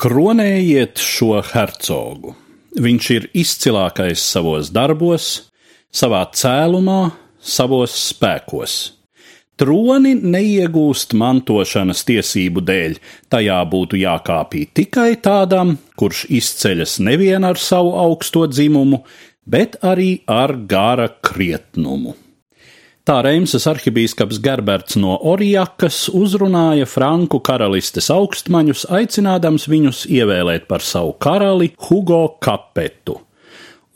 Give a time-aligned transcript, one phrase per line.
[0.00, 2.30] Kronējiet šo hercogu.
[2.80, 5.26] Viņš ir izcilākais savos darbos,
[5.92, 8.76] savā cēlumā, savos spēkos.
[9.60, 12.96] Troni neiegūst mantošanas tiesību dēļ,
[13.28, 19.02] tajā būtu jākāpj tikai tādam, kurš izceļas nevien ar savu augsto dzimumu,
[19.44, 22.16] bet arī ar gara krietnumu.
[23.10, 31.16] Tā Reimsas arhibīskaps Gerberts no Orijakas uzrunāja Franku karalistes augstmaņus, aicinādams viņus ievēlēt par savu
[31.18, 33.16] karali Hugo Kapetu.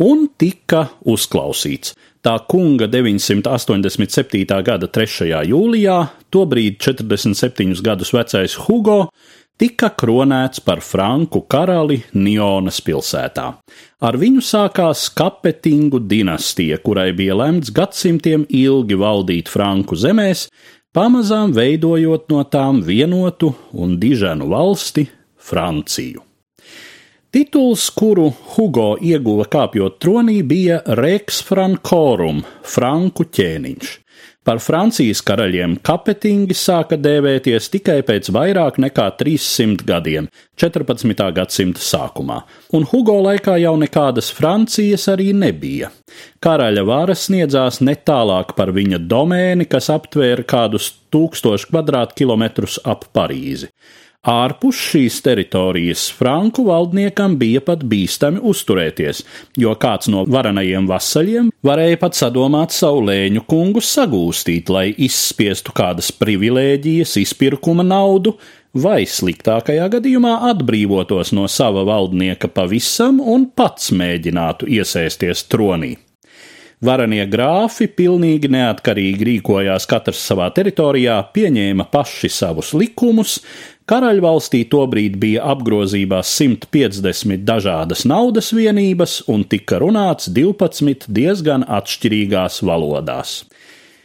[0.02, 1.94] Un tika uzklausīts.
[2.26, 4.42] Tā kunga 987.
[4.66, 5.30] gada 3.
[5.46, 6.00] jūlijā,
[6.34, 9.04] tobrīd 47 gadus vecais Hugo,
[9.60, 13.46] tika kronēts par Franku karali Nionas pilsētā.
[14.04, 20.48] Ar viņu sākās Kapetingu dinastija, kurai bija lemts gadsimtiem ilgi valdīt Franku zemēs,
[20.94, 25.08] pamazām veidojot no tām vienotu un diženu valsti
[25.38, 26.22] Franciju.
[27.34, 34.03] Tituls, kuru Hugo ieguva kāpjot tronī, bija Rex Francorum, Franku ķēniņš.
[34.44, 40.26] Par Francijas karaļiem kapetingi sāka dēvēties tikai pēc vairāk nekā 300 gadiem,
[40.60, 41.22] 14.
[41.38, 42.42] gadsimta sākumā,
[42.76, 45.88] un Hugo laikā jau nekādas Francijas arī nebija.
[46.44, 53.72] Karaļa vara sniedzās netālāk par viņa domēni, kas aptvēra kādus tūkstošus kvadrātkilometrus ap Parīzi.
[54.24, 59.20] Ārpus šīs teritorijas franku valdniekam bija pat bīstami uzturēties,
[59.60, 66.08] jo kāds no varenajiem vasaļiem varēja pat sadomāt savu lēņu kungu sagūstīt, lai izspiestu kādas
[66.16, 68.38] privilēģijas, izpirkuma naudu,
[68.72, 75.94] vai sliktākajā gadījumā atbrīvotos no sava valdnieka pavisam un pats mēģinātu iesēsties tronī.
[76.84, 83.38] Varenie grāfi pilnīgi neatkarīgi rīkojās katrs savā teritorijā, pieņēma paši savus likumus,
[83.84, 93.42] Karaļvalstī tobrīd bija apgrozībā 150 dažādas naudas vienības un tika runāts 12 diezgan atšķirīgās valodās.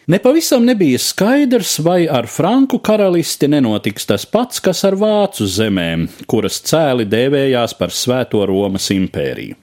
[0.09, 6.57] Nepavisam nebija skaidrs, vai ar Franku karalisti nenotiks tas pats, kas ar Vācu zemēm, kuras
[6.65, 9.59] cēli dēvējās par Svēto Romas impēriju.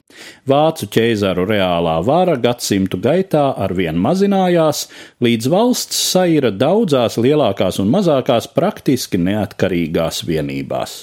[0.47, 4.85] Vācu ķēzaru reālā vara gadsimtu gaitā arvien mazinājās,
[5.19, 11.01] līdz valsts saira daudzās lielākās un mazākās praktiski neatkarīgās vienībās.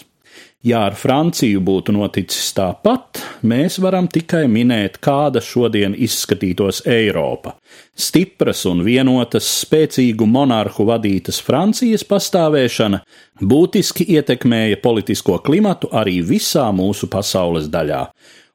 [0.64, 7.58] Ja ar Franciju būtu noticis tāpat, mēs varam tikai minēt, kāda šodien izskatītos Eiropa.
[8.00, 13.02] Stipras un vienotas, spēcīgu monarhu vadītas Francijas pastāvēšana
[13.44, 18.06] būtiski ietekmēja politisko klimatu arī visā mūsu pasaules daļā.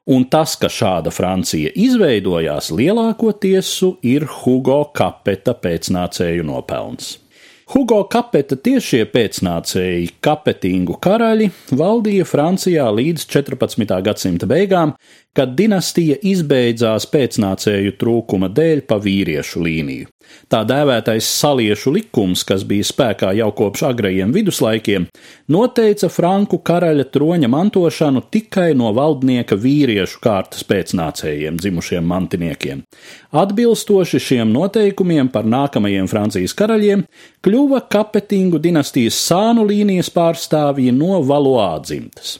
[0.09, 7.19] Un tas, ka šāda Francija izveidojās, lielākoties ir Hugo Kapeta pēcnācēju nopelns.
[7.69, 13.93] Hugo Kapeta tiešie pēcnācēji, kapetingu karaļi, valdīja Francijā līdz 14.
[14.07, 14.95] gadsimta beigām,
[15.37, 20.09] kad dinastija izbeidzās pēcnācēju trūkuma dēļ pa vīriešu līniju.
[20.49, 25.07] Tā dēvētais saliešu likums, kas bija spēkā jau kopš agrajiem viduslaikiem,
[25.53, 32.83] noteica Franku karaļa troņa mantošanu tikai no valdnieka vīriešu kārtas pēcnācējiem, dzimušiem mantiniekiem.
[33.41, 37.05] Atbilstoši šiem noteikumiem par nākamajiem Francijas karaļiem
[37.45, 42.37] kļuva kapetingu dinastijas sānu līnijas pārstāvji no Valoā dzimtas.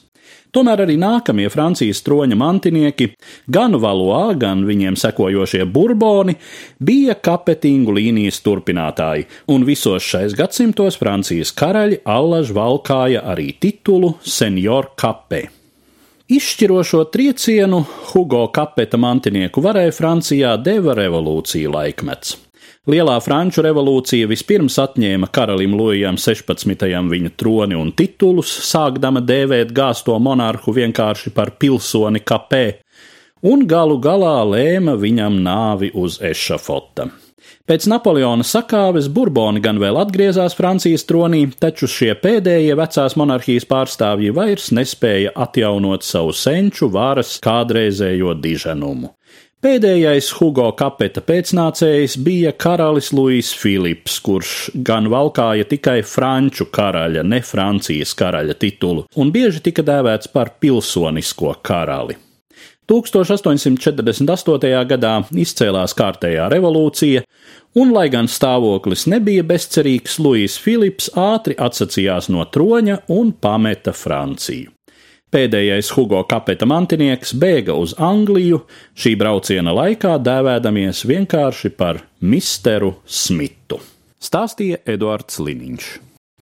[0.50, 3.12] Tomēr arī nākamie Francijas troņa mantinieki,
[3.54, 6.34] gan Valois, gan viņiem sekojošie burboni,
[6.82, 14.90] bija kapetingu līnijas turpinātāji, un visos šais gadsimtos Francijas karaļi allaž valkāja arī titulu Senior
[14.98, 15.46] Kapē.
[16.30, 17.80] Izšķirošo triecienu
[18.12, 22.38] Hugo Kapeta mantinieku varēja Francijā deva revolūcija laikmets.
[22.90, 26.85] Lielā Franču revolūcija vispirms atņēma karalim Lujam 16.
[27.12, 32.66] viņa troni un titulus, sākdama dēvēt gāsto monarhu vienkārši par pilsoni kapē,
[33.46, 37.09] un galu galā lēma viņam nāvi uz ešafota.
[37.69, 44.34] Pēc Napoleona sakāves Burboni gan vēl atgriezās Francijas tronī, taču šie pēdējie vecās monarhijas pārstāvji
[44.34, 49.14] vairs nespēja atjaunot savu senču varas kādreizējo diženumu.
[49.59, 54.53] Pēdējais Hugo Kapeta pēcnācējs bija karalis Luis Filips, kurš
[54.88, 61.58] gan valkāja tikai franču karaļa, ne Francijas karaļa titulu, un bieži tika dēvēts par pilsonisko
[61.59, 62.16] karali.
[62.88, 64.72] 1848.
[64.94, 65.14] gadā
[65.44, 67.28] izcēlās kārtējā revolūcija,
[67.76, 74.72] un, lai gan stāvoklis nebija bezcerīgs, Luis Filips ātri atsacījās no troņa un pameta Franciju.
[75.29, 78.64] Pēdējais Hugo kapeta mantinieks bēga uz Angliju,
[78.97, 83.78] šī brauciena laikā dēvēdamies vienkārši par Misteru Smitu.
[84.17, 86.09] Stāstīja Eduards Liniņš.